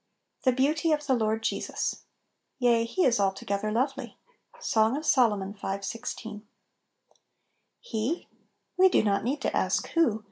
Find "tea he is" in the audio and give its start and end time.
2.59-3.19